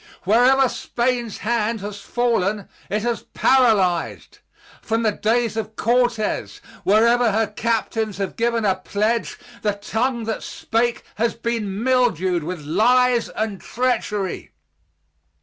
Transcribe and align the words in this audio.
Wherever 0.23 0.67
Spain's 0.67 1.37
hand 1.45 1.81
has 1.81 2.01
fallen 2.01 2.67
it 2.89 3.03
has 3.03 3.21
paralyzed. 3.21 4.39
From 4.81 5.03
the 5.03 5.11
days 5.11 5.55
of 5.55 5.75
Cortez, 5.75 6.59
wherever 6.83 7.31
her 7.31 7.45
captains 7.45 8.17
have 8.17 8.35
given 8.35 8.65
a 8.65 8.73
pledge, 8.77 9.37
the 9.61 9.73
tongue 9.73 10.23
that 10.23 10.41
spake 10.41 11.03
has 11.17 11.35
been 11.35 11.83
mildewed 11.83 12.43
with 12.43 12.61
lies 12.65 13.29
and 13.29 13.61
treachery. 13.61 14.49